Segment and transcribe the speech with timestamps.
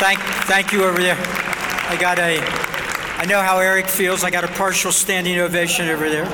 [0.00, 0.18] Thank,
[0.48, 1.14] thank you over there.
[1.14, 2.38] I got a,
[3.18, 4.24] I know how Eric feels.
[4.24, 6.24] I got a partial standing ovation over there.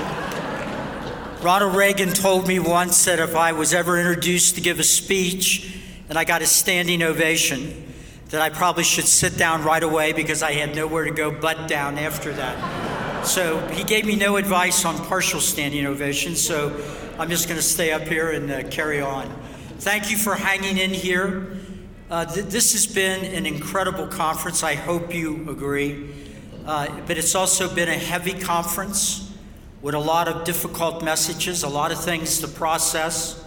[1.42, 5.80] Ronald Reagan told me once that if I was ever introduced to give a speech
[6.08, 7.92] and I got a standing ovation,
[8.28, 11.66] that I probably should sit down right away because I had nowhere to go but
[11.66, 13.26] down after that.
[13.26, 16.68] So he gave me no advice on partial standing ovation, so
[17.18, 19.28] I'm just going to stay up here and uh, carry on.
[19.80, 21.55] Thank you for hanging in here.
[22.08, 24.62] Uh, th- this has been an incredible conference.
[24.62, 26.14] I hope you agree.
[26.64, 29.34] Uh, but it's also been a heavy conference
[29.82, 33.44] with a lot of difficult messages, a lot of things to process.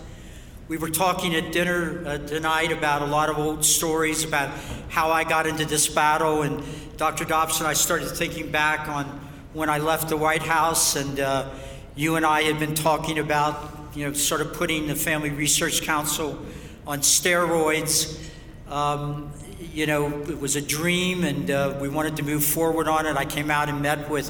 [0.67, 4.49] We were talking at dinner uh, tonight about a lot of old stories about
[4.89, 6.41] how I got into this battle.
[6.41, 6.61] And
[6.97, 7.23] Dr.
[7.23, 9.05] Dobson, I started thinking back on
[9.53, 11.49] when I left the White House, and uh,
[11.95, 15.81] you and I had been talking about, you know, sort of putting the Family Research
[15.81, 16.37] Council
[16.85, 18.25] on steroids.
[18.69, 19.31] Um,
[19.73, 23.17] you know, it was a dream, and uh, we wanted to move forward on it.
[23.17, 24.29] I came out and met with,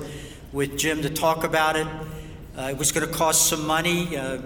[0.53, 1.85] with Jim to talk about it.
[2.57, 4.15] Uh, it was going to cost some money.
[4.15, 4.37] Uh,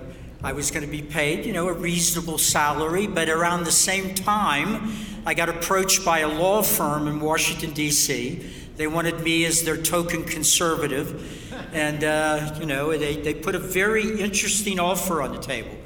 [0.43, 4.15] I was going to be paid, you know, a reasonable salary, but around the same
[4.15, 4.93] time,
[5.27, 8.43] I got approached by a law firm in Washington, D.C.
[8.75, 13.59] They wanted me as their token conservative, and, uh, you know, they, they put a
[13.59, 15.77] very interesting offer on the table.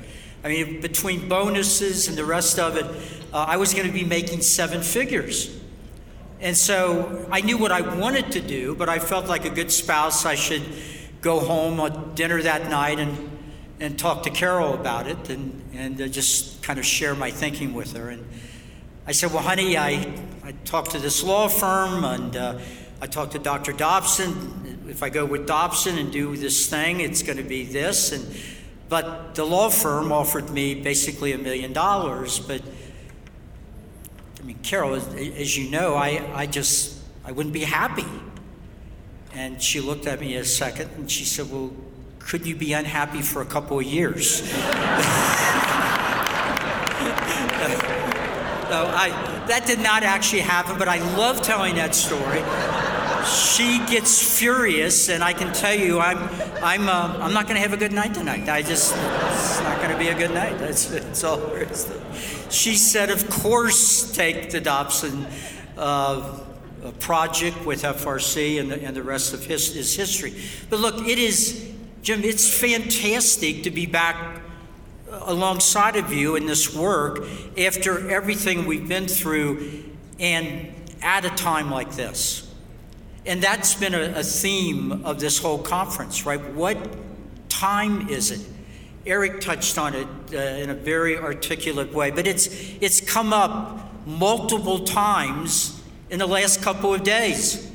[0.44, 2.86] I mean, between bonuses and the rest of it,
[3.34, 5.58] uh, I was going to be making seven figures.
[6.40, 9.72] And so I knew what I wanted to do, but I felt like a good
[9.72, 10.64] spouse, I should
[11.22, 13.40] go home at dinner that night and,
[13.80, 17.74] and talk to Carol about it and, and uh, just kind of share my thinking
[17.74, 18.10] with her.
[18.10, 18.28] And
[19.08, 22.60] I said, Well, honey, I, I talked to this law firm and uh,
[23.02, 23.74] I talked to Dr.
[23.74, 24.86] Dobson.
[24.88, 28.12] If I go with Dobson and do this thing, it's going to be this.
[28.12, 28.38] And,
[28.90, 32.62] but the law firm offered me basically a million dollars, but
[34.40, 38.06] I mean, Carol, as, as you know, I, I just, I wouldn't be happy.
[39.34, 41.72] And she looked at me a second and she said, Well,
[42.20, 44.42] could you be unhappy for a couple of years?
[48.70, 52.42] no, I, that did not actually happen, but I love telling that story.
[53.28, 56.18] She gets furious, and I can tell you, I'm,
[56.64, 58.48] I'm, uh, I'm not going to have a good night tonight.
[58.48, 60.58] I just, it's not going to be a good night.
[60.60, 61.86] That's, that's all there is.
[61.86, 62.02] To
[62.50, 65.26] she said, of course, take the Dobson
[65.78, 66.40] uh,
[67.00, 70.34] project with FRC and the, and the rest of his, his history.
[70.70, 71.70] But look, it is,
[72.02, 74.42] Jim, it's fantastic to be back
[75.12, 77.26] alongside of you in this work
[77.58, 79.84] after everything we've been through
[80.20, 82.47] and at a time like this.
[83.28, 86.42] And that's been a, a theme of this whole conference, right?
[86.54, 86.78] What
[87.50, 88.40] time is it?
[89.06, 92.48] Eric touched on it uh, in a very articulate way, but it's,
[92.80, 97.70] it's come up multiple times in the last couple of days.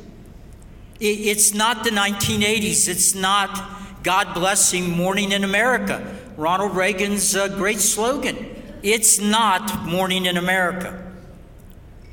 [1.00, 7.48] It, it's not the 1980s, it's not God blessing morning in America, Ronald Reagan's uh,
[7.48, 8.48] great slogan.
[8.82, 11.12] It's not morning in America.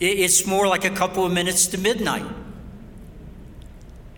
[0.02, 2.26] It, it's more like a couple of minutes to midnight.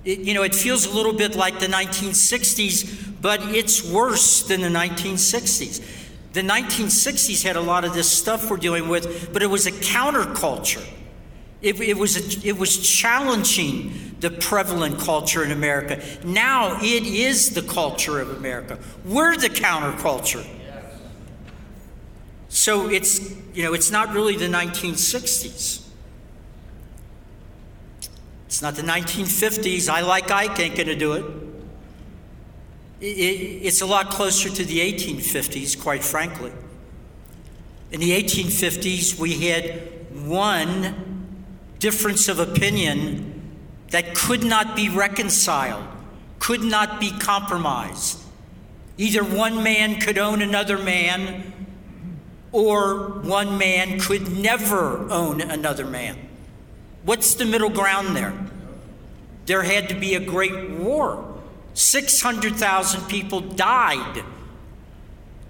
[0.03, 4.62] It, you know, it feels a little bit like the 1960s, but it's worse than
[4.62, 5.84] the 1960s.
[6.34, 9.72] The 1960s had a lot of this stuff we're dealing with, but it was a
[9.72, 10.85] counterculture.
[11.61, 16.01] It, it, was a, it was challenging the prevalent culture in America.
[16.23, 18.79] Now it is the culture of America.
[19.06, 20.47] We're the counterculture.
[22.50, 25.81] So it's, you know, it's not really the 1960s.
[28.51, 29.88] It's not the 1950s.
[29.88, 31.23] I like Ike ain't going to do it.
[33.00, 33.06] it.
[33.63, 36.51] It's a lot closer to the 1850s, quite frankly.
[37.91, 39.79] In the 1850s, we had
[40.25, 41.34] one
[41.79, 43.56] difference of opinion
[43.91, 45.85] that could not be reconciled,
[46.40, 48.20] could not be compromised.
[48.97, 51.53] Either one man could own another man,
[52.52, 56.17] or one man could never own another man.
[57.03, 58.34] What's the middle ground there?
[59.46, 61.40] There had to be a great war.
[61.74, 64.24] 600,000 people died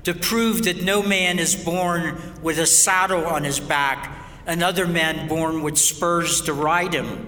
[0.03, 4.15] to prove that no man is born with a saddle on his back,
[4.45, 7.27] another man born with spurs to ride him.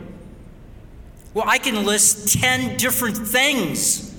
[1.33, 4.15] Well, I can list 10 different things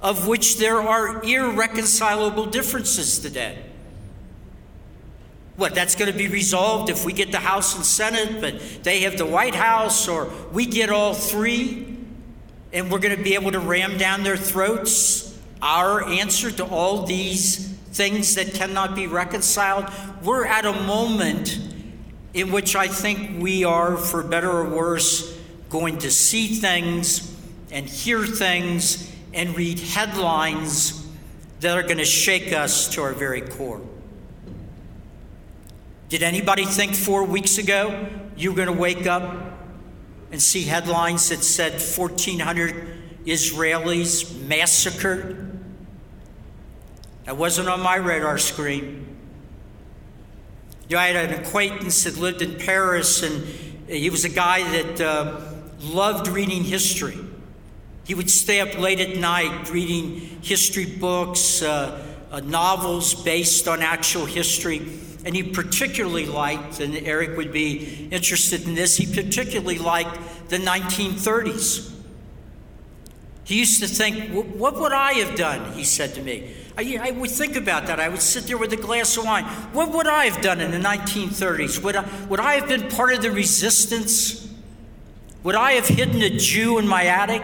[0.00, 3.58] of which there are irreconcilable differences today.
[5.62, 9.02] What, that's going to be resolved if we get the House and Senate, but they
[9.02, 11.98] have the White House, or we get all three,
[12.72, 17.06] and we're going to be able to ram down their throats our answer to all
[17.06, 19.88] these things that cannot be reconciled?
[20.24, 21.60] We're at a moment
[22.34, 25.38] in which I think we are, for better or worse,
[25.70, 27.32] going to see things
[27.70, 31.06] and hear things and read headlines
[31.60, 33.80] that are going to shake us to our very core.
[36.12, 38.06] Did anybody think four weeks ago
[38.36, 39.34] you were going to wake up
[40.30, 45.58] and see headlines that said 1,400 Israelis massacred?
[47.24, 49.16] That wasn't on my radar screen.
[50.90, 53.46] You know, I had an acquaintance that lived in Paris, and
[53.88, 55.40] he was a guy that uh,
[55.80, 57.16] loved reading history.
[58.04, 63.80] He would stay up late at night reading history books, uh, uh, novels based on
[63.80, 64.98] actual history.
[65.24, 70.58] And he particularly liked, and Eric would be interested in this, he particularly liked the
[70.58, 71.92] 1930s.
[73.44, 75.72] He used to think, What would I have done?
[75.72, 76.54] He said to me.
[76.76, 78.00] I, I, would think about that.
[78.00, 79.44] I would sit there with a glass of wine.
[79.74, 81.82] What would I have done in the 1930s?
[81.82, 84.48] Would I, would I have been part of the resistance?
[85.42, 87.42] Would I have hidden a Jew in my attic?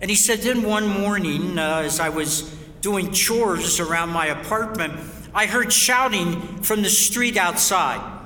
[0.00, 4.94] And he said, then one morning, uh, as I was doing chores around my apartment,
[5.34, 8.18] I heard shouting from the street outside.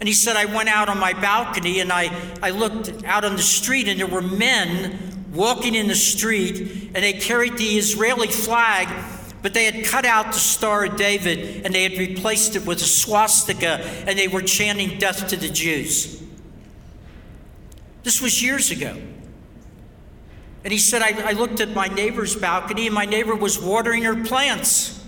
[0.00, 2.10] And he said, I went out on my balcony and I,
[2.42, 4.98] I looked out on the street, and there were men
[5.32, 8.88] walking in the street, and they carried the Israeli flag,
[9.42, 12.78] but they had cut out the Star of David and they had replaced it with
[12.78, 16.22] a swastika, and they were chanting death to the Jews.
[18.02, 18.96] This was years ago.
[20.62, 24.02] And he said, I, I, looked at my neighbor's balcony, and my neighbor was watering
[24.02, 25.02] her plants.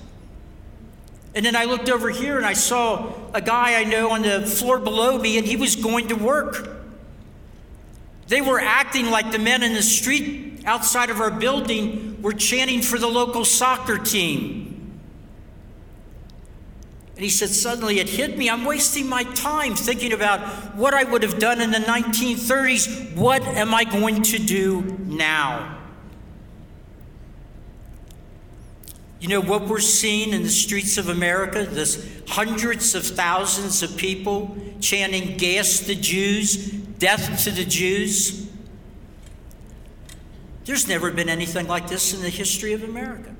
[1.34, 4.46] And then I looked over here and I saw a guy I know on the
[4.46, 6.68] floor below me, and he was going to work.
[8.28, 12.80] They were acting like the men in the street outside of our building were chanting
[12.80, 14.71] for the local soccer team.
[17.14, 18.48] And he said, Suddenly it hit me.
[18.48, 20.40] I'm wasting my time thinking about
[20.74, 23.14] what I would have done in the 1930s.
[23.16, 25.78] What am I going to do now?
[29.20, 31.64] You know what we're seeing in the streets of America?
[31.64, 38.48] There's hundreds of thousands of people chanting, Gas the Jews, death to the Jews.
[40.64, 43.34] There's never been anything like this in the history of America.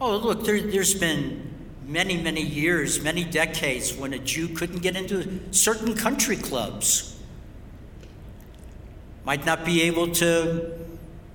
[0.00, 1.51] Oh, look, there, has been
[1.86, 7.16] many, many years, many decades, when a Jew couldn't get into certain country clubs.
[9.24, 10.72] Might not be able to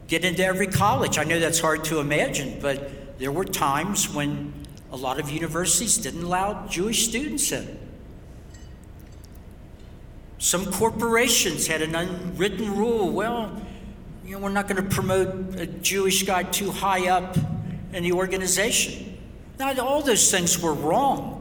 [0.07, 1.17] get into every college.
[1.17, 4.53] I know that's hard to imagine, but there were times when
[4.91, 7.79] a lot of universities didn't allow Jewish students in.
[10.37, 13.59] Some corporations had an unwritten rule well,
[14.23, 17.37] you know, we're not going to promote a Jewish guy too high up
[17.93, 19.16] in the organization.
[19.59, 21.33] Not all those things were wrong.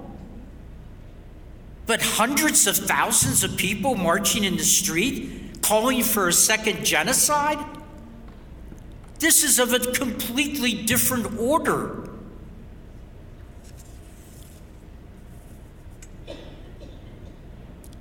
[1.87, 7.65] But hundreds of thousands of people marching in the street, calling for a second genocide?
[9.19, 12.09] This is of a completely different order.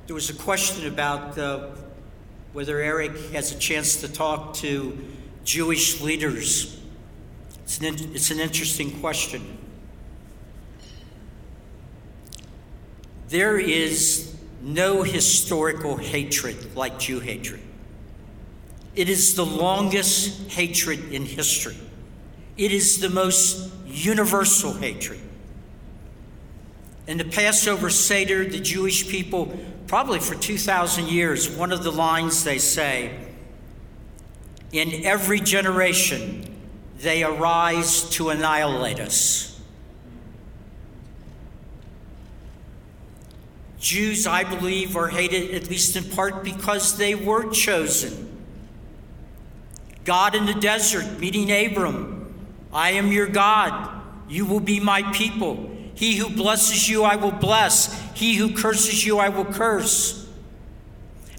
[0.08, 1.70] There was a question about uh,
[2.54, 4.98] whether Eric has a chance to talk to
[5.44, 6.80] Jewish leaders.
[7.64, 9.65] It's an, it's an interesting question.
[13.30, 17.62] There is no historical hatred like Jew hatred.
[18.96, 21.78] It is the longest hatred in history.
[22.58, 25.20] It is the most universal hatred.
[27.08, 32.44] In the Passover Seder, the Jewish people, probably for 2,000 years, one of the lines
[32.44, 33.12] they say,
[34.72, 36.56] in every generation,
[36.98, 39.55] they arise to annihilate us.
[43.86, 48.36] Jews, I believe, are hated at least in part because they were chosen.
[50.04, 52.34] God in the desert meeting Abram,
[52.74, 55.70] I am your God, you will be my people.
[55.94, 57.94] He who blesses you, I will bless.
[58.16, 60.28] He who curses you, I will curse.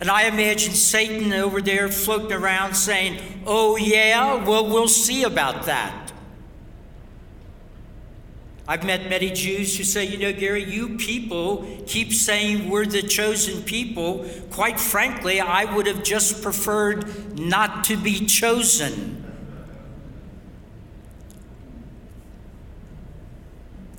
[0.01, 5.67] And I imagine Satan over there floating around saying, Oh, yeah, well, we'll see about
[5.67, 6.06] that.
[8.69, 13.03] I've met many Jews who say, you know, Gary, you people keep saying we're the
[13.03, 14.29] chosen people.
[14.51, 19.23] Quite frankly, I would have just preferred not to be chosen.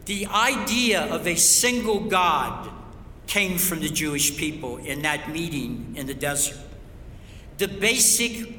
[0.05, 2.69] The idea of a single God
[3.25, 6.57] came from the Jewish people in that meeting in the desert.
[7.57, 8.53] The basic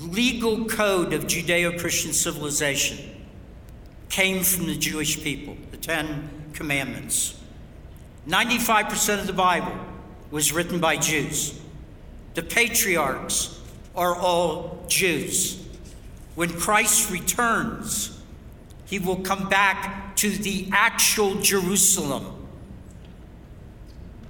[0.00, 3.15] legal code of Judeo Christian civilization
[4.08, 7.38] came from the Jewish people, the Ten Commandments.
[8.28, 9.76] 95% of the Bible
[10.30, 11.58] was written by Jews.
[12.34, 13.60] The patriarchs
[13.94, 15.64] are all Jews.
[16.34, 18.20] When Christ returns,
[18.84, 22.46] he will come back to the actual Jerusalem.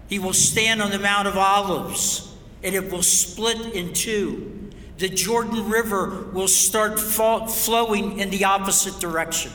[0.09, 4.71] He will stand on the Mount of Olives and it will split in two.
[4.99, 9.53] The Jordan River will start flowing in the opposite direction.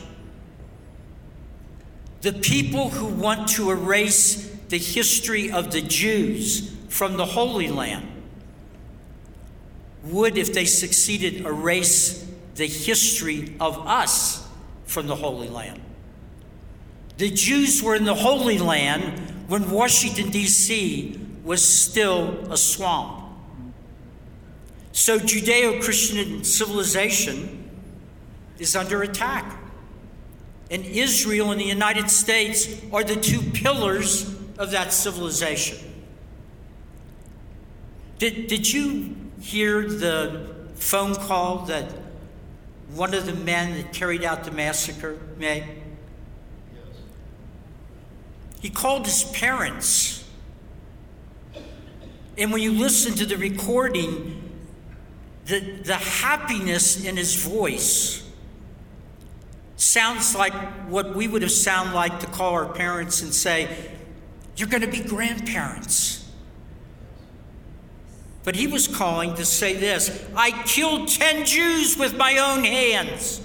[2.22, 8.08] The people who want to erase the history of the Jews from the Holy Land
[10.04, 14.46] would, if they succeeded, erase the history of us
[14.86, 15.80] from the Holy Land.
[17.18, 21.18] The Jews were in the Holy Land when Washington, D.C.
[21.44, 23.24] was still a swamp.
[24.92, 27.68] So Judeo Christian civilization
[28.58, 29.61] is under attack.
[30.72, 34.24] And Israel and the United States are the two pillars
[34.56, 35.76] of that civilization.
[38.18, 41.92] Did, did you hear the phone call that
[42.94, 45.64] one of the men that carried out the massacre made?
[48.62, 50.26] He called his parents.
[52.38, 54.50] And when you listen to the recording,
[55.44, 58.21] the, the happiness in his voice
[59.82, 60.54] sounds like
[60.88, 63.90] what we would have sounded like to call our parents and say,
[64.56, 66.30] You're going to be grandparents.
[68.44, 73.40] But he was calling to say this I killed 10 Jews with my own hands.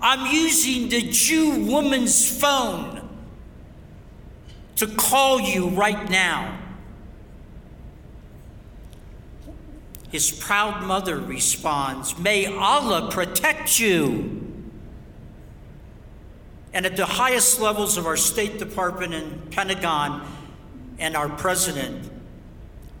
[0.00, 3.08] I'm using the Jew woman's phone
[4.76, 6.58] to call you right now.
[10.12, 14.45] His proud mother responds, May Allah protect you.
[16.76, 20.30] And at the highest levels of our State Department and Pentagon
[20.98, 22.10] and our president,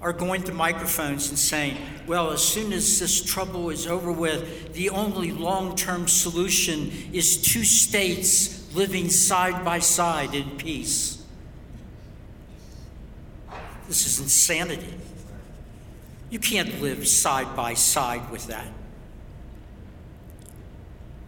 [0.00, 4.72] are going to microphones and saying, well, as soon as this trouble is over with,
[4.72, 11.22] the only long term solution is two states living side by side in peace.
[13.88, 14.94] This is insanity.
[16.30, 18.68] You can't live side by side with that.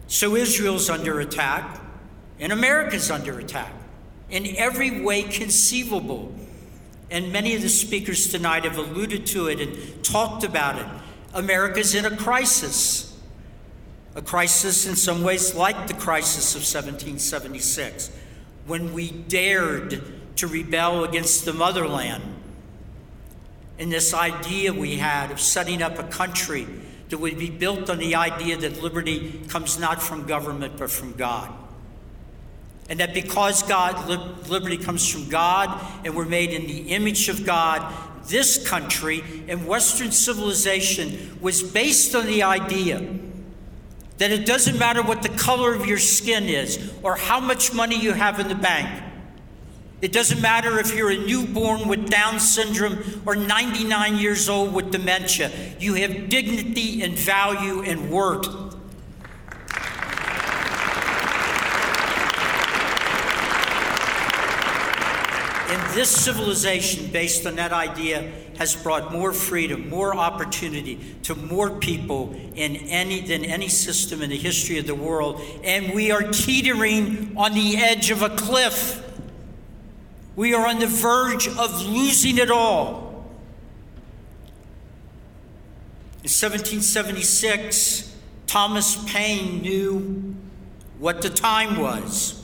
[0.07, 1.79] So Israel's under attack,
[2.39, 3.73] and America's under attack
[4.29, 6.33] in every way conceivable.
[7.11, 10.85] And many of the speakers tonight have alluded to it and talked about it.
[11.33, 13.17] America's in a crisis.
[14.15, 18.11] A crisis in some ways like the crisis of 1776,
[18.65, 20.03] when we dared
[20.37, 22.23] to rebel against the motherland.
[23.77, 26.67] And this idea we had of setting up a country
[27.09, 31.13] that would be built on the idea that liberty comes not from government but from
[31.13, 31.51] God.
[32.89, 34.09] And that because God,
[34.49, 37.93] liberty comes from God, and we're made in the image of God,
[38.27, 42.99] this country and Western civilization was based on the idea
[44.17, 47.97] that it doesn't matter what the color of your skin is or how much money
[47.97, 49.03] you have in the bank.
[50.01, 54.91] It doesn't matter if you're a newborn with Down syndrome or 99 years old with
[54.91, 55.51] dementia.
[55.79, 58.47] You have dignity and value and worth.
[65.93, 72.33] This civilization, based on that idea, has brought more freedom, more opportunity to more people
[72.55, 75.41] in any, than any system in the history of the world.
[75.63, 79.05] And we are teetering on the edge of a cliff.
[80.35, 83.27] We are on the verge of losing it all.
[86.21, 88.15] In 1776,
[88.47, 90.35] Thomas Paine knew
[90.97, 92.38] what the time was.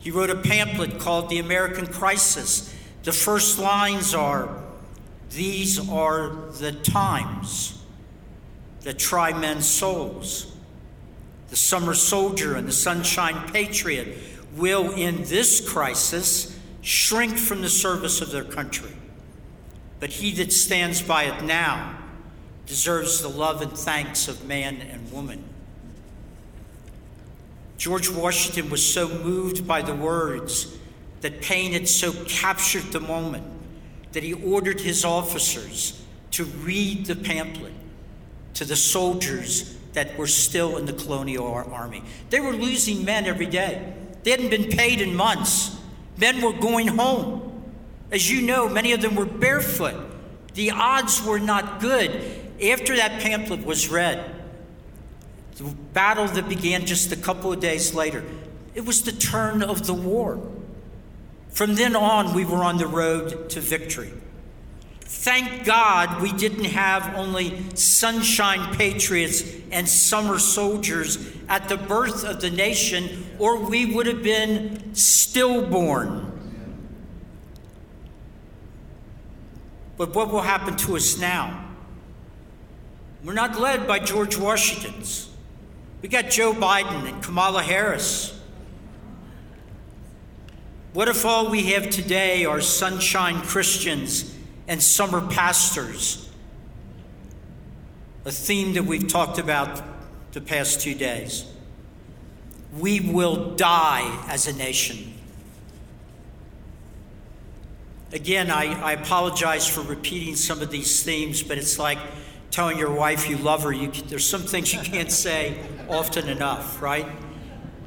[0.00, 2.74] He wrote a pamphlet called The American Crisis.
[3.02, 4.62] The first lines are
[5.30, 7.78] These are the times
[8.80, 10.56] that try men's souls.
[11.50, 14.16] The summer soldier and the sunshine patriot
[14.56, 18.92] will, in this crisis, shrink from the service of their country.
[20.00, 21.98] But he that stands by it now
[22.66, 25.44] deserves the love and thanks of man and woman.
[27.80, 30.76] George Washington was so moved by the words
[31.22, 33.42] that Paine had so captured the moment
[34.12, 37.72] that he ordered his officers to read the pamphlet
[38.52, 42.02] to the soldiers that were still in the colonial army.
[42.28, 43.94] They were losing men every day.
[44.24, 45.74] They hadn't been paid in months.
[46.18, 47.62] Men were going home.
[48.12, 49.94] As you know, many of them were barefoot.
[50.52, 52.10] The odds were not good.
[52.62, 54.39] After that pamphlet was read,
[55.60, 58.24] the battle that began just a couple of days later.
[58.74, 60.40] It was the turn of the war.
[61.50, 64.12] From then on, we were on the road to victory.
[65.00, 72.40] Thank God we didn't have only sunshine patriots and summer soldiers at the birth of
[72.40, 76.26] the nation, or we would have been stillborn.
[79.98, 81.66] But what will happen to us now?
[83.22, 85.29] We're not led by George Washington's.
[86.02, 88.38] We got Joe Biden and Kamala Harris.
[90.92, 94.34] What if all we have today are sunshine Christians
[94.66, 96.28] and summer pastors?
[98.24, 99.82] A theme that we've talked about
[100.32, 101.44] the past two days.
[102.78, 105.14] We will die as a nation.
[108.12, 111.98] Again, I, I apologize for repeating some of these themes, but it's like
[112.50, 113.72] telling your wife you love her.
[113.72, 117.06] You, there's some things you can't say often enough, right?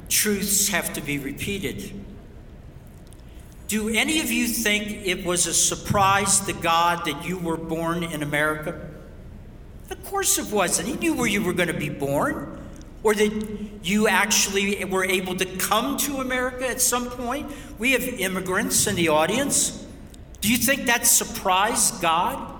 [0.08, 2.04] Truths have to be repeated.
[3.68, 8.02] Do any of you think it was a surprise to God that you were born
[8.02, 8.90] in America?
[9.90, 10.88] Of course it wasn't.
[10.88, 12.58] He knew where you were going to be born,
[13.02, 17.50] or that you actually were able to come to America at some point.
[17.78, 19.86] We have immigrants in the audience.
[20.40, 22.53] Do you think that surprised God?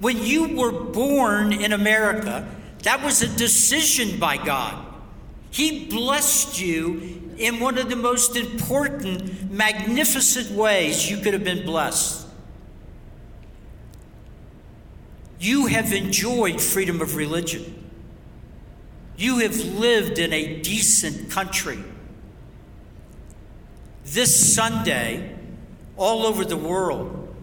[0.00, 2.48] When you were born in America,
[2.82, 4.86] that was a decision by God.
[5.50, 11.66] He blessed you in one of the most important, magnificent ways you could have been
[11.66, 12.26] blessed.
[15.38, 17.90] You have enjoyed freedom of religion.
[19.16, 21.78] You have lived in a decent country.
[24.04, 25.36] This Sunday,
[25.96, 27.34] all over the world,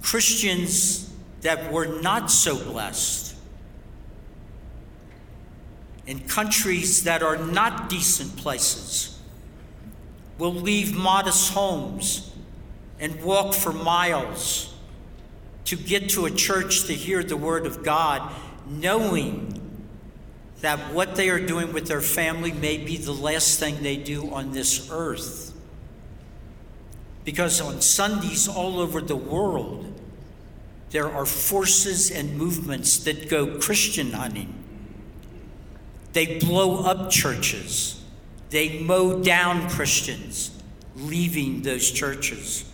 [0.00, 1.11] Christians
[1.42, 3.36] that were not so blessed,
[6.06, 9.20] in countries that are not decent places,
[10.38, 12.32] will leave modest homes
[12.98, 14.74] and walk for miles
[15.64, 18.32] to get to a church to hear the Word of God,
[18.66, 19.58] knowing
[20.60, 24.32] that what they are doing with their family may be the last thing they do
[24.32, 25.52] on this earth.
[27.24, 30.00] Because on Sundays all over the world,
[30.92, 34.54] there are forces and movements that go Christian hunting.
[36.12, 38.02] They blow up churches,
[38.50, 40.50] they mow down Christians,
[40.94, 42.68] leaving those churches.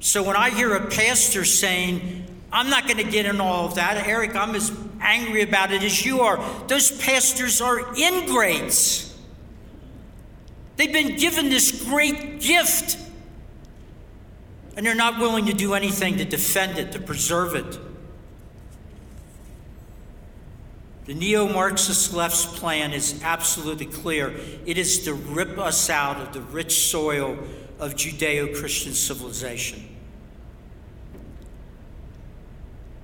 [0.00, 3.74] So when I hear a pastor saying, I'm not going to get in all of
[3.74, 4.72] that, Eric, I'm as
[5.02, 6.42] angry about it as you are.
[6.66, 9.14] Those pastors are ingrates.
[10.76, 12.96] They've been given this great gift
[14.78, 17.80] and they're not willing to do anything to defend it, to preserve it.
[21.06, 24.32] The neo Marxist left's plan is absolutely clear.
[24.66, 27.36] It is to rip us out of the rich soil
[27.80, 29.82] of Judeo Christian civilization.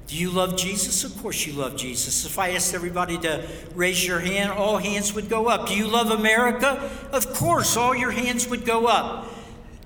[0.06, 1.02] Do you love Jesus?
[1.02, 2.24] Of course, you love Jesus.
[2.24, 5.66] If I asked everybody to raise your hand, all hands would go up.
[5.66, 6.88] Do you love America?
[7.10, 9.33] Of course, all your hands would go up.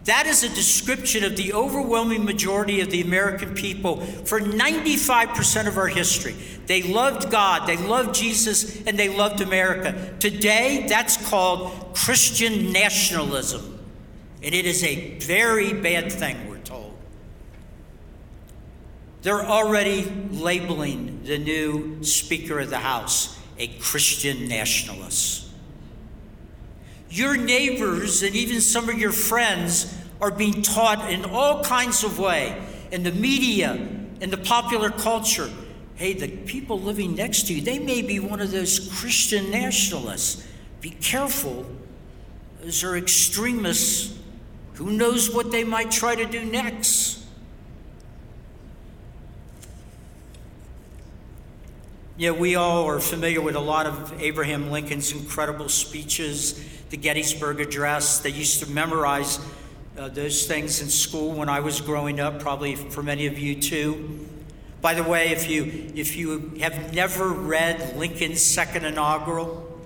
[0.08, 5.76] That is a description of the overwhelming majority of the American people for 95% of
[5.76, 6.34] our history.
[6.64, 10.14] They loved God, they loved Jesus, and they loved America.
[10.18, 13.78] Today, that's called Christian nationalism.
[14.42, 16.96] And it is a very bad thing, we're told.
[19.20, 25.47] They're already labeling the new Speaker of the House a Christian nationalist.
[27.10, 32.18] Your neighbors and even some of your friends are being taught in all kinds of
[32.18, 33.74] way in the media,
[34.20, 35.50] in the popular culture.
[35.94, 40.46] Hey, the people living next to you, they may be one of those Christian nationalists.
[40.80, 41.66] Be careful.
[42.60, 44.16] Those are extremists.
[44.74, 47.24] Who knows what they might try to do next?
[52.16, 56.60] Yeah, we all are familiar with a lot of Abraham Lincoln's incredible speeches,
[56.90, 58.20] the Gettysburg Address.
[58.20, 59.38] They used to memorize
[59.96, 63.60] uh, those things in school when I was growing up, probably for many of you
[63.60, 64.26] too.
[64.80, 69.80] By the way, if you, if you have never read Lincoln's second inaugural,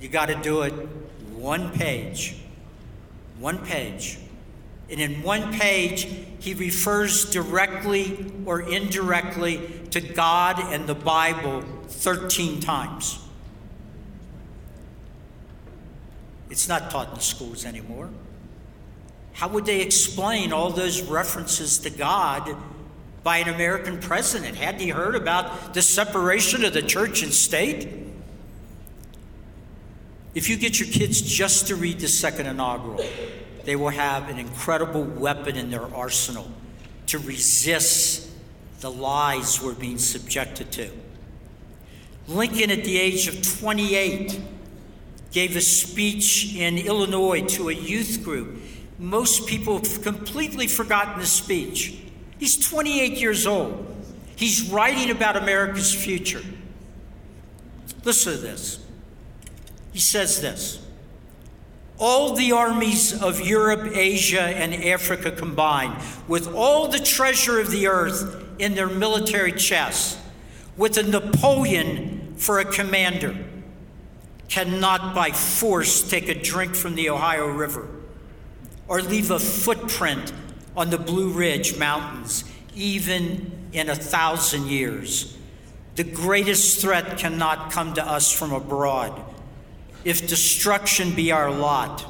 [0.00, 0.72] you got to do it
[1.34, 2.36] one page.
[3.38, 4.18] One page.
[4.88, 6.08] And in one page,
[6.38, 13.18] he refers directly or indirectly to God and the Bible 13 times.
[16.50, 18.10] It's not taught in schools anymore.
[19.32, 22.56] How would they explain all those references to God
[23.22, 24.56] by an American president?
[24.56, 27.88] Hadn't he heard about the separation of the church and state?
[30.34, 33.04] If you get your kids just to read the second inaugural,
[33.64, 36.50] they will have an incredible weapon in their arsenal
[37.06, 38.30] to resist
[38.80, 40.90] the lies we're being subjected to.
[42.28, 44.40] Lincoln, at the age of 28,
[45.36, 48.58] gave a speech in Illinois to a youth group.
[48.98, 51.98] Most people have completely forgotten the speech.
[52.38, 53.84] He's 28 years old.
[54.34, 56.40] He's writing about America's future.
[58.02, 58.82] Listen to this.
[59.92, 60.82] He says this
[61.98, 67.88] All the armies of Europe, Asia, and Africa combined, with all the treasure of the
[67.88, 70.18] earth in their military chests,
[70.78, 73.36] with a Napoleon for a commander,
[74.48, 77.88] cannot by force take a drink from the Ohio River
[78.88, 80.32] or leave a footprint
[80.76, 85.36] on the Blue Ridge Mountains, even in a thousand years.
[85.96, 89.20] The greatest threat cannot come to us from abroad.
[90.04, 92.04] If destruction be our lot,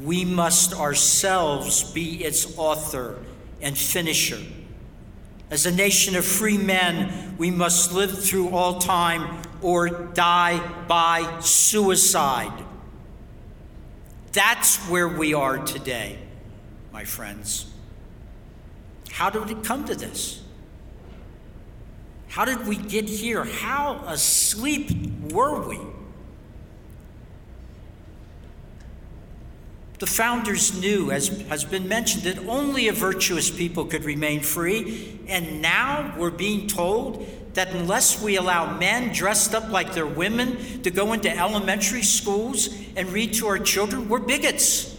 [0.00, 3.18] we must ourselves be its author
[3.60, 4.38] and finisher.
[5.50, 11.40] As a nation of free men, we must live through all time or die by
[11.40, 12.64] suicide.
[14.32, 16.18] That's where we are today,
[16.92, 17.66] my friends.
[19.10, 20.42] How did it come to this?
[22.28, 23.44] How did we get here?
[23.44, 24.92] How asleep
[25.32, 25.78] were we?
[29.98, 35.20] The founders knew, as has been mentioned, that only a virtuous people could remain free.
[35.26, 40.82] And now we're being told that unless we allow men dressed up like they're women
[40.82, 44.96] to go into elementary schools and read to our children, we're bigots.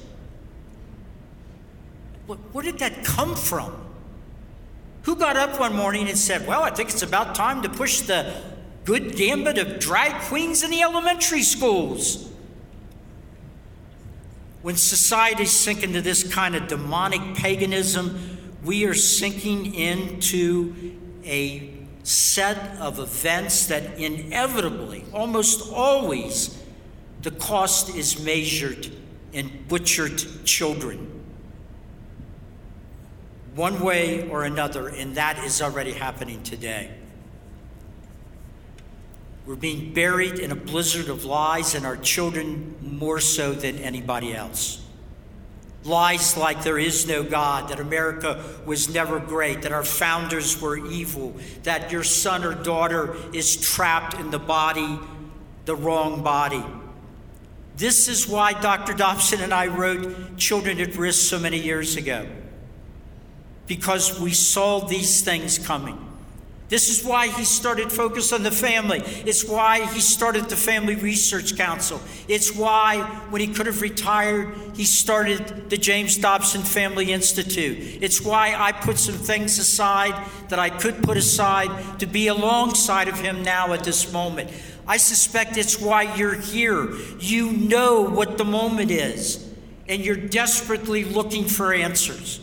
[2.25, 3.73] Where did that come from?
[5.03, 8.01] Who got up one morning and said, Well, I think it's about time to push
[8.01, 8.33] the
[8.85, 12.29] good gambit of drag queens in the elementary schools?
[14.61, 22.77] When societies sink into this kind of demonic paganism, we are sinking into a set
[22.79, 26.61] of events that inevitably, almost always,
[27.21, 28.89] the cost is measured
[29.33, 31.07] in butchered children.
[33.55, 36.91] One way or another, and that is already happening today.
[39.45, 44.33] We're being buried in a blizzard of lies, and our children more so than anybody
[44.33, 44.80] else.
[45.83, 50.77] Lies like there is no God, that America was never great, that our founders were
[50.77, 54.99] evil, that your son or daughter is trapped in the body,
[55.65, 56.63] the wrong body.
[57.77, 58.93] This is why Dr.
[58.93, 62.27] Dobson and I wrote Children at Risk so many years ago,
[63.65, 66.10] because we saw these things coming.
[66.71, 69.01] This is why he started Focus on the Family.
[69.25, 71.99] It's why he started the Family Research Council.
[72.29, 77.99] It's why, when he could have retired, he started the James Dobson Family Institute.
[78.01, 80.15] It's why I put some things aside
[80.47, 84.49] that I could put aside to be alongside of him now at this moment.
[84.87, 86.95] I suspect it's why you're here.
[87.19, 89.45] You know what the moment is,
[89.89, 92.39] and you're desperately looking for answers.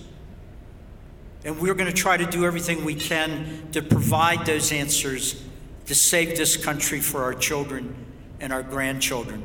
[1.44, 5.42] And we're going to try to do everything we can to provide those answers
[5.86, 7.94] to save this country for our children
[8.40, 9.42] and our grandchildren.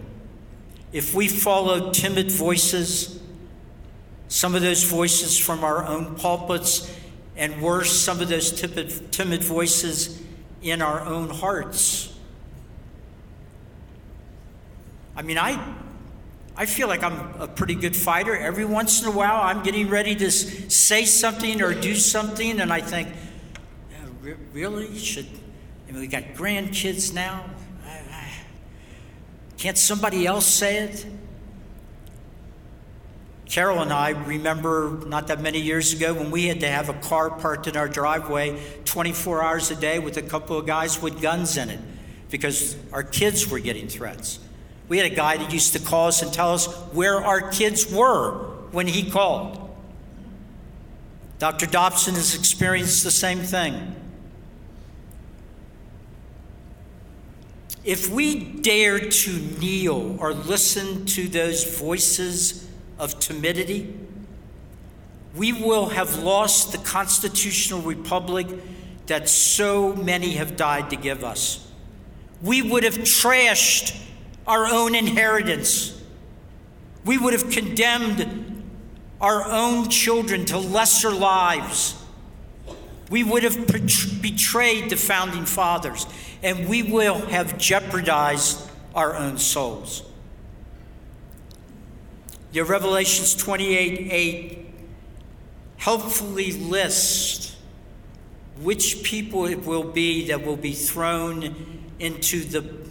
[0.91, 3.21] If we follow timid voices,
[4.27, 6.91] some of those voices from our own pulpits,
[7.36, 10.21] and worse, some of those timid, timid voices
[10.62, 12.13] in our own hearts.
[15.15, 15.75] I mean, I
[16.55, 18.35] I feel like I'm a pretty good fighter.
[18.35, 22.71] Every once in a while, I'm getting ready to say something or do something, and
[22.71, 23.09] I think,
[23.91, 24.95] yeah, really?
[24.97, 25.27] Should
[25.87, 27.45] I mean, we got grandkids now?
[29.57, 31.05] Can't somebody else say it?
[33.45, 36.93] Carol and I remember not that many years ago when we had to have a
[36.95, 41.21] car parked in our driveway 24 hours a day with a couple of guys with
[41.21, 41.79] guns in it
[42.29, 44.39] because our kids were getting threats.
[44.89, 47.91] We had a guy that used to call us and tell us where our kids
[47.91, 49.59] were when he called.
[51.39, 51.65] Dr.
[51.65, 53.95] Dobson has experienced the same thing.
[57.83, 62.67] If we dare to kneel or listen to those voices
[62.97, 63.93] of timidity,
[65.35, 68.47] we will have lost the constitutional republic
[69.07, 71.69] that so many have died to give us.
[72.41, 73.99] We would have trashed
[74.47, 76.01] our own inheritance.
[77.06, 78.63] We would have condemned
[79.21, 81.95] our own children to lesser lives.
[83.10, 86.06] We would have betrayed the founding fathers,
[86.41, 90.03] and we will have jeopardized our own souls.
[92.51, 94.60] Your Revelations 28 8
[95.77, 97.56] helpfully lists
[98.62, 102.82] which people it will be that will be thrown into the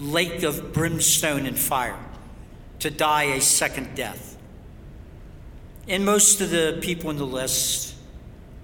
[0.00, 1.98] lake of brimstone and fire
[2.80, 4.36] to die a second death.
[5.86, 7.94] And most of the people in the list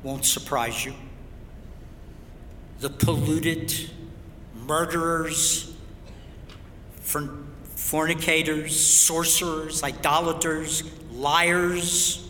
[0.03, 0.95] won't surprise you.
[2.81, 3.91] The polluted,
[4.55, 5.75] murderers,
[7.01, 12.29] fornicators, sorcerers, idolaters, liars.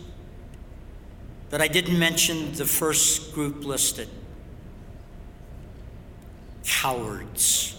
[1.49, 4.09] But I didn't mention the first group listed
[6.65, 7.76] cowards.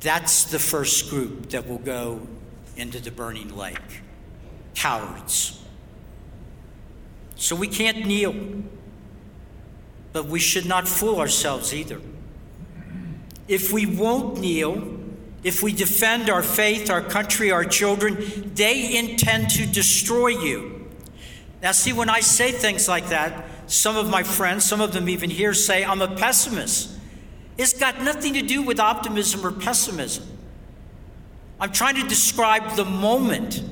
[0.00, 2.26] That's the first group that will go
[2.76, 4.02] into the burning lake.
[4.74, 5.60] Cowards.
[7.34, 8.34] So we can't kneel,
[10.12, 12.00] but we should not fool ourselves either.
[13.46, 14.98] If we won't kneel,
[15.42, 20.88] if we defend our faith, our country, our children, they intend to destroy you.
[21.62, 25.08] Now, see, when I say things like that, some of my friends, some of them
[25.08, 26.97] even here, say I'm a pessimist.
[27.58, 30.24] It's got nothing to do with optimism or pessimism.
[31.60, 33.62] I'm trying to describe the moment.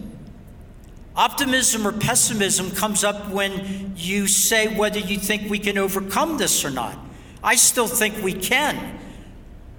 [1.14, 6.64] Optimism or pessimism comes up when you say whether you think we can overcome this
[6.64, 6.98] or not.
[7.44, 8.98] I still think we can,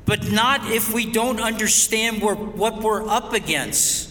[0.06, 4.07] but not if we don't understand what we're up against.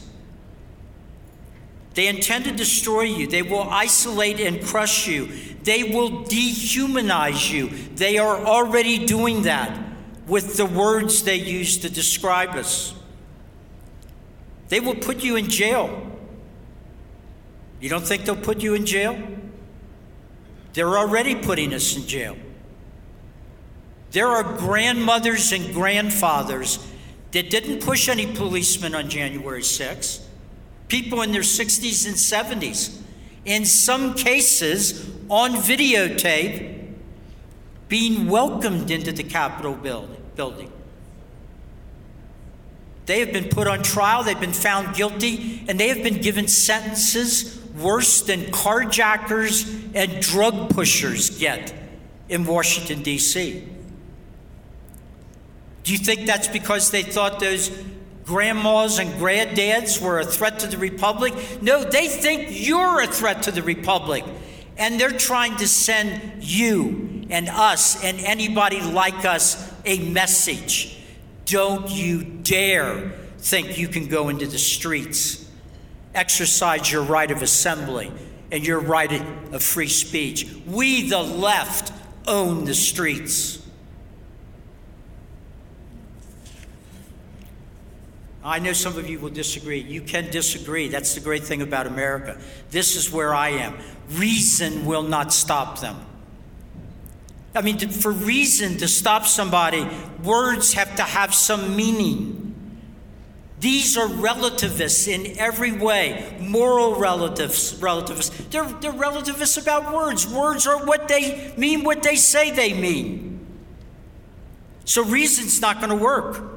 [1.97, 3.27] They intend to destroy you.
[3.27, 5.31] They will isolate and crush you.
[5.63, 7.71] They will dehumanize you.
[7.95, 9.77] They are already doing that
[10.27, 12.95] with the words they use to describe us.
[14.69, 16.19] They will put you in jail.
[17.81, 19.17] You don't think they'll put you in jail?
[20.75, 22.37] They're already putting us in jail.
[24.11, 26.79] There are grandmothers and grandfathers
[27.33, 30.26] that didn't push any policemen on January 6th,
[30.89, 33.01] people in their 60s and 70s.
[33.45, 36.77] In some cases, on videotape,
[37.89, 40.73] being welcomed into the Capitol building.
[43.07, 46.49] They have been put on trial, they've been found guilty, and they have been given
[46.49, 51.73] sentences worse than carjackers and drug pushers get
[52.29, 53.69] in Washington, D.C.
[55.85, 57.71] Do you think that's because they thought those
[58.27, 61.33] grandmas and granddads were a threat to the Republic?
[61.63, 64.25] No, they think you're a threat to the Republic.
[64.77, 70.97] And they're trying to send you and us and anybody like us a message
[71.47, 75.49] don't you dare think you can go into the streets,
[76.15, 78.11] exercise your right of assembly
[78.51, 79.13] and your right
[79.53, 80.53] of free speech.
[80.67, 81.93] We, the left,
[82.27, 83.65] own the streets.
[88.47, 89.81] Oh, I know some of you will disagree.
[89.81, 90.87] You can disagree.
[90.87, 92.39] That's the great thing about America.
[92.71, 93.77] This is where I am.
[94.13, 95.97] Reason will not stop them.
[97.57, 99.85] I mean, for reason to stop somebody,
[100.23, 102.55] words have to have some meaning.
[103.59, 108.37] These are relativists in every way, moral relatives, relativists.
[108.51, 110.25] They're, they're relativists about words.
[110.25, 113.45] Words are what they mean, what they say they mean.
[114.85, 116.56] So reason's not going to work.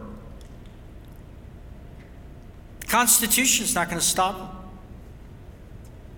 [2.90, 4.50] Constitution's not going to stop them.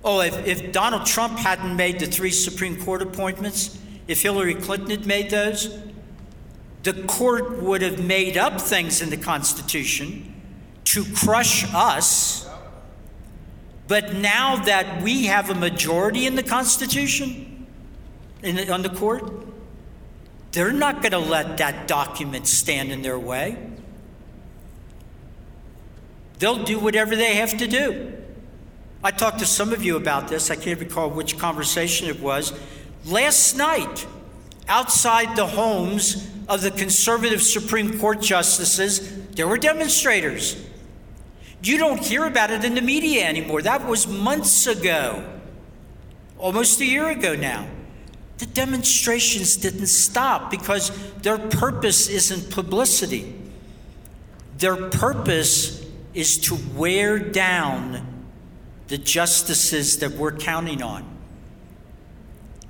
[0.04, 4.90] Oh, if, if Donald Trump hadn't made the three Supreme Court appointments, if Hillary Clinton
[4.90, 5.78] had made those,
[6.84, 10.34] the court would have made up things in the Constitution
[10.86, 12.50] to crush us.
[13.88, 17.68] But now that we have a majority in the Constitution,
[18.42, 19.30] in the, on the court,
[20.52, 23.58] they're not going to let that document stand in their way.
[26.42, 28.14] They'll do whatever they have to do.
[29.04, 30.50] I talked to some of you about this.
[30.50, 32.52] I can't recall which conversation it was.
[33.06, 34.08] Last night,
[34.68, 40.60] outside the homes of the conservative Supreme Court justices, there were demonstrators.
[41.62, 43.62] You don't hear about it in the media anymore.
[43.62, 45.24] That was months ago,
[46.40, 47.68] almost a year ago now.
[48.40, 53.32] The demonstrations didn't stop because their purpose isn't publicity.
[54.58, 55.81] Their purpose
[56.14, 58.26] is to wear down
[58.88, 61.06] the justices that we're counting on.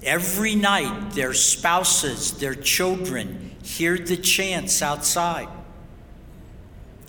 [0.04, 5.48] Every night, their spouses, their children hear the chants outside.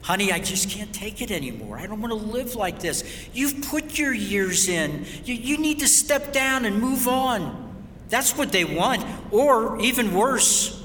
[0.03, 1.79] Honey, I just can't take it anymore.
[1.79, 3.29] I don't want to live like this.
[3.33, 5.05] You've put your years in.
[5.25, 7.85] You, you need to step down and move on.
[8.09, 9.05] That's what they want.
[9.31, 10.83] Or even worse,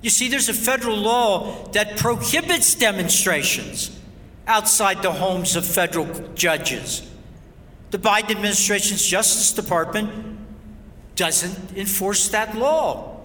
[0.00, 3.97] you see, there's a federal law that prohibits demonstrations
[4.48, 7.08] outside the homes of federal judges.
[7.90, 10.38] The Biden administration's Justice Department
[11.14, 13.20] doesn't enforce that law.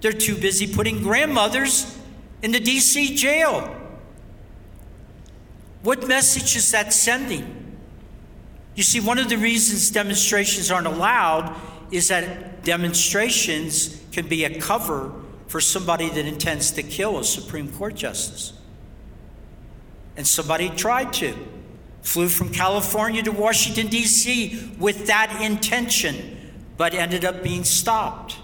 [0.00, 1.98] They're too busy putting grandmothers
[2.42, 3.78] in the DC jail.
[5.82, 7.78] What message is that sending?
[8.74, 11.54] You see, one of the reasons demonstrations aren't allowed
[11.90, 15.12] is that demonstrations can be a cover
[15.48, 18.54] for somebody that intends to kill a Supreme Court justice.
[20.16, 21.34] And somebody tried to.
[22.02, 24.72] Flew from California to Washington, D.C.
[24.78, 26.36] with that intention,
[26.76, 28.36] but ended up being stopped.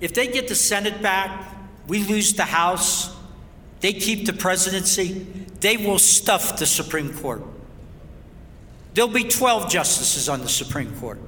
[0.00, 1.54] If they get the Senate back,
[1.86, 3.16] we lose the House,
[3.80, 5.26] they keep the presidency,
[5.60, 7.42] they will stuff the Supreme Court.
[8.94, 11.20] There'll be 12 justices on the Supreme Court.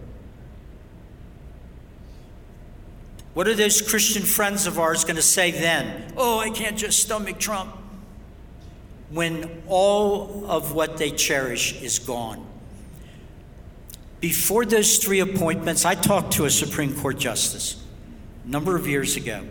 [3.34, 6.12] What are those Christian friends of ours going to say then?
[6.16, 7.76] Oh, I can't just stomach Trump.
[9.10, 12.46] When all of what they cherish is gone.
[14.20, 17.82] Before those three appointments, I talked to a Supreme Court justice
[18.44, 19.44] a number of years ago.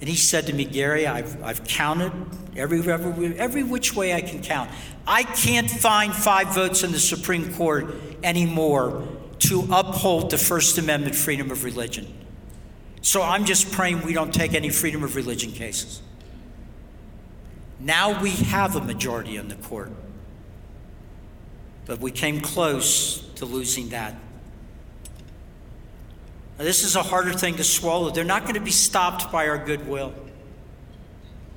[0.00, 2.12] And he said to me, Gary, I've, I've counted
[2.56, 4.70] every, every, every which way I can count.
[5.06, 9.06] I can't find five votes in the Supreme Court anymore
[9.40, 12.21] to uphold the First Amendment freedom of religion.
[13.02, 16.00] So I'm just praying we don't take any freedom of religion cases.
[17.80, 19.90] Now we have a majority in the court.
[21.84, 24.14] But we came close to losing that.
[26.58, 28.10] Now, this is a harder thing to swallow.
[28.10, 30.14] They're not going to be stopped by our goodwill.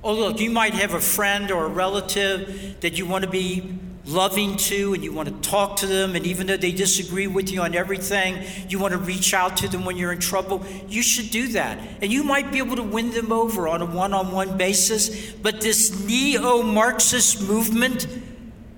[0.04, 3.78] Oh, look, you might have a friend or a relative that you want to be
[4.06, 7.52] loving to and you want to talk to them, and even though they disagree with
[7.52, 11.02] you on everything, you want to reach out to them when you're in trouble, you
[11.02, 11.80] should do that.
[12.02, 15.32] And you might be able to win them over on a one on one basis,
[15.34, 18.08] but this neo Marxist movement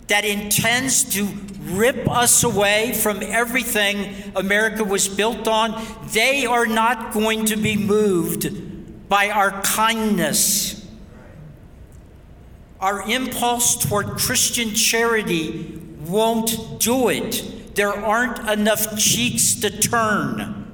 [0.08, 1.28] that intends to
[1.63, 7.76] rip us away from everything America was built on, they are not going to be
[7.76, 10.77] moved by our kindness
[12.80, 17.76] our impulse toward Christian charity won't do it.
[17.76, 20.66] There aren't enough cheeks to turn.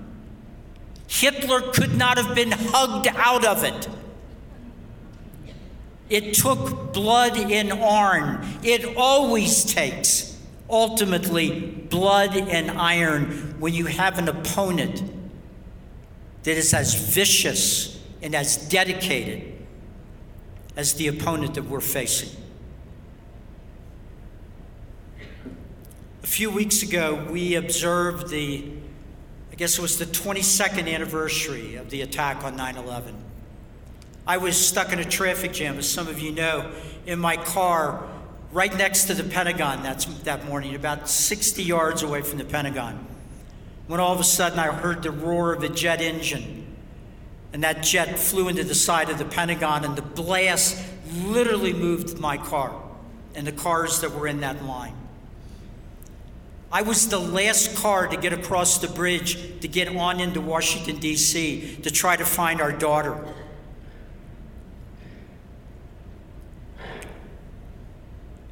[1.08, 3.88] Hitler could not have been hugged out of it.
[6.10, 8.46] It took blood and iron.
[8.64, 10.38] It always takes,
[10.70, 15.04] ultimately, blood and iron when you have an opponent
[16.44, 19.53] that is as vicious and as dedicated
[20.76, 22.30] as the opponent that we're facing.
[26.24, 28.66] A few weeks ago, we observed the,
[29.52, 33.16] I guess it was the 22nd anniversary of the attack on 9 11.
[34.26, 36.72] I was stuck in a traffic jam, as some of you know,
[37.06, 38.08] in my car
[38.54, 43.06] right next to the Pentagon that's, that morning, about 60 yards away from the Pentagon.
[43.88, 46.63] When all of a sudden I heard the roar of a jet engine
[47.54, 50.84] and that jet flew into the side of the Pentagon, and the blast
[51.16, 52.74] literally moved my car
[53.36, 54.96] and the cars that were in that line.
[56.72, 60.98] I was the last car to get across the bridge to get on into Washington,
[60.98, 63.24] D.C., to try to find our daughter.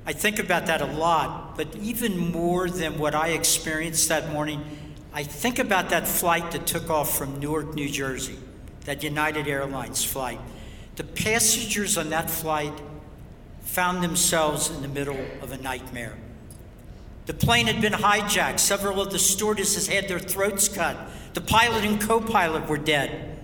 [0.06, 4.64] I think about that a lot, but even more than what I experienced that morning,
[5.14, 8.38] I think about that flight that took off from Newark, New Jersey
[8.86, 10.39] that United Airlines flight.
[10.96, 12.74] The passengers on that flight
[13.62, 16.17] found themselves in the middle of a nightmare.
[17.26, 18.60] The plane had been hijacked.
[18.60, 20.98] Several of the stewardesses had their throats cut.
[21.34, 23.39] The pilot and co pilot were dead.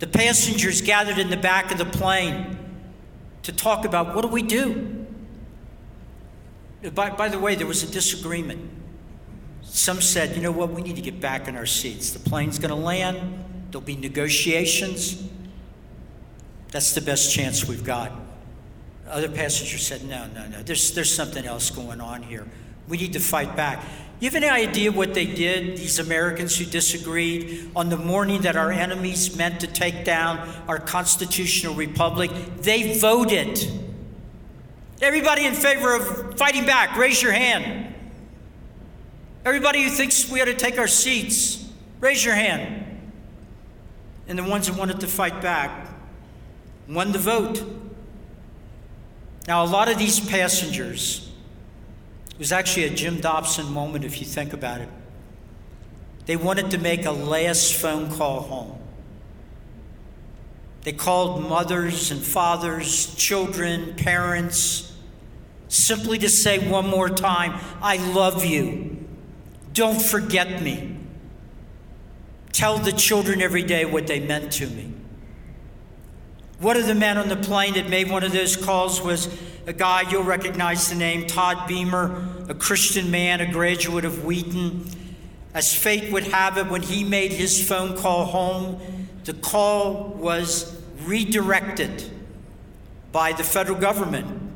[0.00, 2.58] The passengers gathered in the back of the plane
[3.42, 5.06] to talk about what do we do?
[6.94, 8.70] By, by the way, there was a disagreement.
[9.62, 12.10] Some said, you know what, we need to get back in our seats.
[12.10, 13.44] The plane's going to land.
[13.70, 15.22] There'll be negotiations.
[16.72, 18.12] That's the best chance we've got.
[19.08, 22.46] Other passengers said, no, no, no, there's, there's something else going on here.
[22.88, 23.84] We need to fight back.
[24.20, 28.56] You have any idea what they did, these Americans who disagreed, on the morning that
[28.56, 32.30] our enemies meant to take down our constitutional republic?
[32.58, 33.66] They voted.
[35.00, 37.94] Everybody in favor of fighting back, raise your hand.
[39.44, 41.66] Everybody who thinks we ought to take our seats,
[42.00, 42.79] raise your hand
[44.30, 45.88] and the ones that wanted to fight back
[46.88, 47.64] won the vote.
[49.48, 51.32] Now, a lot of these passengers,
[52.30, 54.88] it was actually a Jim Dobson moment if you think about it.
[56.26, 58.78] They wanted to make a last phone call home.
[60.82, 64.96] They called mothers and fathers, children, parents,
[65.66, 68.96] simply to say one more time, I love you.
[69.72, 70.99] Don't forget me.
[72.52, 74.92] Tell the children every day what they meant to me.
[76.58, 79.28] One of the men on the plane that made one of those calls was
[79.66, 84.86] a guy, you'll recognize the name, Todd Beamer, a Christian man, a graduate of Wheaton.
[85.54, 88.80] As fate would have it, when he made his phone call home,
[89.24, 92.10] the call was redirected
[93.12, 94.52] by the federal government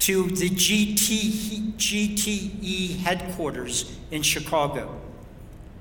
[0.00, 5.00] to the GT, GTE headquarters in Chicago.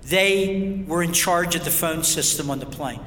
[0.04, 3.00] They were in charge of the phone system on the plane.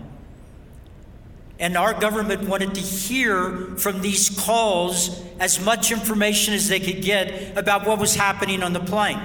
[1.59, 7.03] And our government wanted to hear from these calls as much information as they could
[7.03, 9.21] get about what was happening on the plane.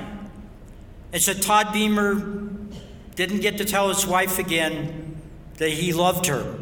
[1.11, 2.15] And so Todd Beamer
[3.15, 5.17] didn't get to tell his wife again
[5.57, 6.57] that he loved her.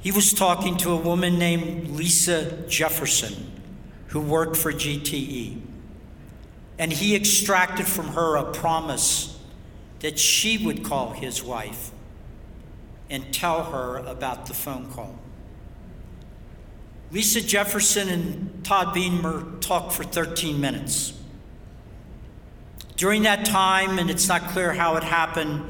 [0.00, 3.60] He was talking to a woman named Lisa Jefferson
[4.08, 5.60] who worked for GTE.
[6.78, 9.35] And he extracted from her a promise
[10.06, 11.90] that she would call his wife
[13.10, 15.18] and tell her about the phone call.
[17.10, 21.12] Lisa Jefferson and Todd Beamer talked for 13 minutes.
[22.94, 25.64] During that time, and it's not clear how it happened,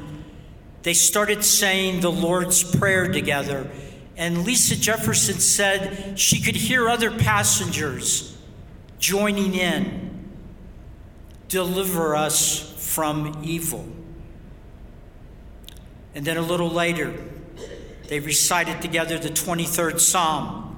[0.83, 3.67] they started saying the Lord's Prayer together.
[4.17, 8.37] And Lisa Jefferson said she could hear other passengers
[8.99, 10.29] joining in.
[11.47, 12.59] Deliver us
[12.95, 13.96] from evil.
[16.17, 17.13] And then a little later,
[18.07, 20.75] they recited together the 23rd Psalm.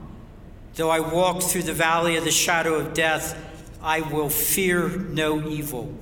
[0.75, 3.41] Though I walk through the valley of the shadow of death,
[3.81, 5.97] I will fear no evil.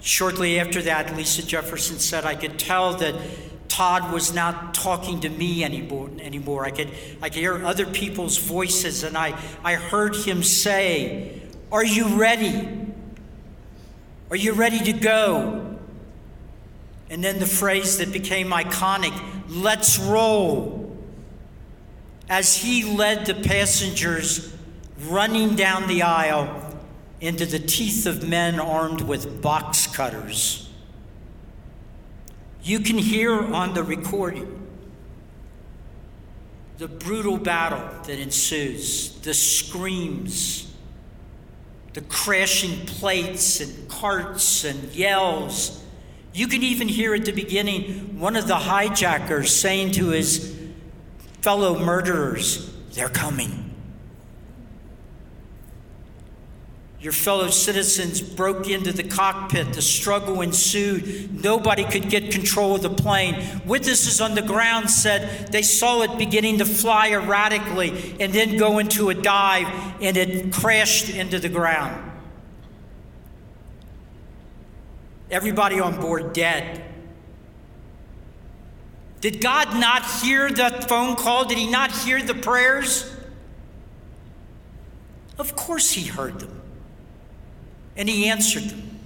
[0.00, 3.16] Shortly after that, Lisa Jefferson said, I could tell that
[3.68, 6.08] Todd was not talking to me anymore.
[6.22, 6.64] anymore.
[6.64, 6.88] I, could,
[7.20, 12.66] I could hear other people's voices, and I, I heard him say, Are you ready?
[14.30, 15.71] Are you ready to go?
[17.12, 19.12] And then the phrase that became iconic
[19.50, 20.96] let's roll.
[22.26, 24.50] As he led the passengers
[25.08, 26.74] running down the aisle
[27.20, 30.70] into the teeth of men armed with box cutters.
[32.62, 34.66] You can hear on the recording
[36.78, 40.72] the brutal battle that ensues, the screams,
[41.92, 45.81] the crashing plates and carts and yells
[46.32, 50.56] you can even hear at the beginning one of the hijackers saying to his
[51.42, 53.62] fellow murderers, They're coming.
[57.02, 59.72] Your fellow citizens broke into the cockpit.
[59.72, 61.42] The struggle ensued.
[61.42, 63.60] Nobody could get control of the plane.
[63.66, 68.78] Witnesses on the ground said they saw it beginning to fly erratically and then go
[68.78, 69.66] into a dive,
[70.00, 72.11] and it crashed into the ground.
[75.32, 76.84] Everybody on board dead.
[79.22, 81.44] Did God not hear the phone call?
[81.44, 83.10] Did He not hear the prayers?
[85.38, 86.60] Of course, He heard them.
[87.96, 89.00] And He answered them.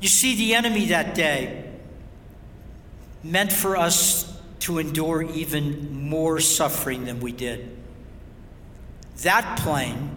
[0.00, 1.70] You see, the enemy that day
[3.22, 7.76] meant for us to endure even more suffering than we did.
[9.22, 10.10] That plane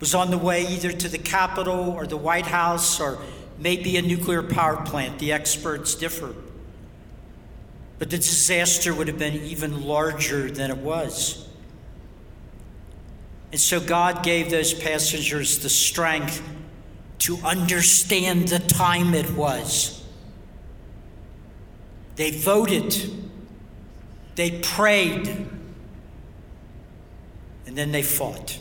[0.00, 3.18] was on the way either to the Capitol or the White House or
[3.58, 5.18] maybe a nuclear power plant.
[5.18, 6.34] The experts differ.
[7.98, 11.48] But the disaster would have been even larger than it was.
[13.52, 16.42] And so God gave those passengers the strength
[17.20, 20.04] to understand the time it was.
[22.16, 22.94] They voted,
[24.34, 25.28] they prayed,
[27.66, 28.58] and then they fought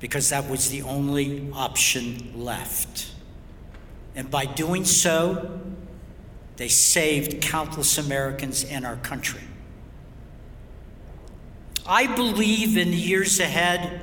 [0.00, 3.10] because that was the only option left.
[4.16, 5.60] And by doing so,
[6.56, 9.42] they saved countless Americans and our country.
[11.86, 14.00] I believe in the years ahead,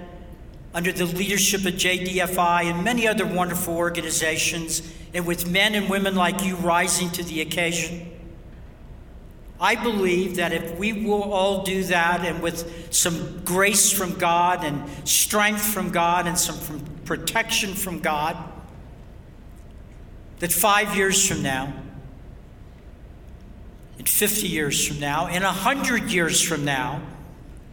[0.73, 4.81] under the leadership of JDFI and many other wonderful organizations,
[5.13, 8.09] and with men and women like you rising to the occasion,
[9.59, 14.63] I believe that if we will all do that and with some grace from God
[14.63, 18.37] and strength from God and some protection from God,
[20.43, 21.71] that five years from now,
[23.97, 27.01] in 50 years from now, in 100 years from now,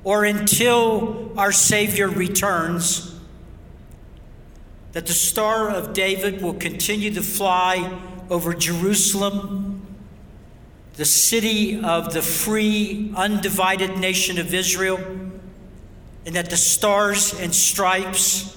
[0.05, 3.13] or until our Savior returns,
[4.93, 8.01] that the Star of David will continue to fly
[8.31, 9.85] over Jerusalem,
[10.95, 14.99] the city of the free, undivided nation of Israel,
[16.25, 18.57] and that the stars and stripes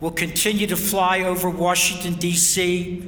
[0.00, 3.02] will continue to fly over Washington, D.C.,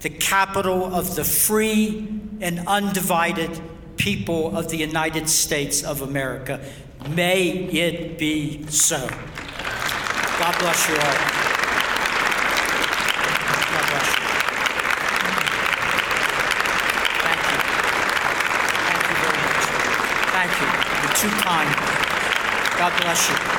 [0.00, 2.08] the capital of the free
[2.40, 3.60] and undivided
[3.96, 6.60] people of the United States of America.
[7.10, 8.98] May it be so.
[10.38, 11.00] God bless you all.
[13.68, 14.24] God bless you.
[17.20, 17.58] Thank you.
[18.88, 19.64] Thank you very much.
[20.32, 20.68] Thank you.
[21.02, 21.70] You're too kind.
[22.78, 23.49] God bless you.